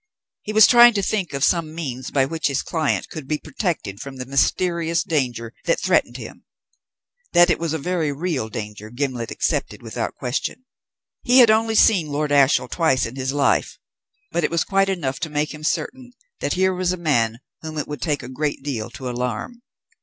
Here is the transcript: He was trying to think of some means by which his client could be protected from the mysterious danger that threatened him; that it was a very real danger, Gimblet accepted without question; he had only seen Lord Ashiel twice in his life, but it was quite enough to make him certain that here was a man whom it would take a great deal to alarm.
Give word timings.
He 0.41 0.51
was 0.51 0.65
trying 0.65 0.95
to 0.95 1.03
think 1.03 1.31
of 1.31 1.43
some 1.43 1.75
means 1.75 2.09
by 2.09 2.25
which 2.25 2.47
his 2.47 2.63
client 2.63 3.07
could 3.07 3.27
be 3.27 3.37
protected 3.37 3.99
from 4.01 4.15
the 4.15 4.25
mysterious 4.25 5.03
danger 5.03 5.53
that 5.65 5.79
threatened 5.79 6.17
him; 6.17 6.43
that 7.33 7.51
it 7.51 7.59
was 7.59 7.71
a 7.71 7.77
very 7.77 8.11
real 8.11 8.49
danger, 8.49 8.89
Gimblet 8.89 9.29
accepted 9.29 9.83
without 9.83 10.15
question; 10.15 10.65
he 11.21 11.37
had 11.37 11.51
only 11.51 11.75
seen 11.75 12.07
Lord 12.07 12.31
Ashiel 12.31 12.67
twice 12.67 13.05
in 13.05 13.15
his 13.15 13.31
life, 13.31 13.77
but 14.31 14.43
it 14.43 14.49
was 14.49 14.63
quite 14.63 14.89
enough 14.89 15.19
to 15.19 15.29
make 15.29 15.53
him 15.53 15.63
certain 15.63 16.13
that 16.39 16.53
here 16.53 16.73
was 16.73 16.91
a 16.91 16.97
man 16.97 17.37
whom 17.61 17.77
it 17.77 17.87
would 17.87 18.01
take 18.01 18.23
a 18.23 18.27
great 18.27 18.63
deal 18.63 18.89
to 18.89 19.07
alarm. 19.07 19.61